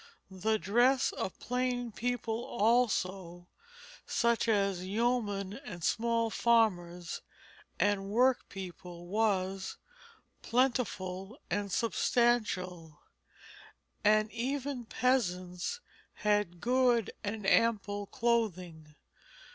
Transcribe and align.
The 0.31 0.57
dress 0.57 1.11
of 1.11 1.37
plain 1.39 1.91
people 1.91 2.43
also, 2.43 3.49
such 4.07 4.47
as 4.49 4.83
yeomen 4.83 5.53
and 5.63 5.83
small 5.83 6.31
farmers 6.31 7.21
and 7.79 8.09
work 8.09 8.49
people, 8.49 9.05
was 9.05 9.77
plentiful 10.41 11.37
and 11.51 11.71
substantial, 11.71 12.99
and 14.03 14.31
even 14.31 14.85
peasants 14.85 15.81
had 16.13 16.61
good 16.61 17.11
and 17.23 17.45
ample 17.45 18.07
clothing. 18.07 18.95